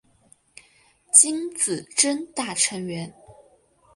[1.13, 3.13] 金子真大成员。